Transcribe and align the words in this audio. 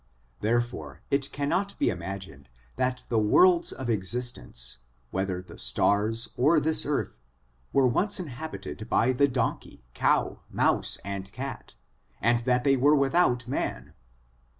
Therefore 0.39 1.03
it 1.11 1.31
cannot 1.31 1.77
be 1.77 1.91
imagined 1.91 2.49
that 2.75 3.03
the 3.09 3.19
worlds 3.19 3.71
of 3.71 3.87
existence, 3.87 4.77
whether 5.11 5.43
the 5.43 5.59
stars 5.59 6.27
or 6.35 6.59
this 6.59 6.87
earth, 6.87 7.17
were 7.71 7.85
once 7.85 8.19
inhabited 8.19 8.89
by 8.89 9.11
the 9.11 9.27
donkey, 9.27 9.83
cow, 9.93 10.39
mouse, 10.49 10.97
and 11.05 11.31
cat, 11.31 11.75
and 12.19 12.39
that 12.45 12.63
they 12.63 12.75
were 12.75 12.95
without 12.95 13.47
man 13.47 13.93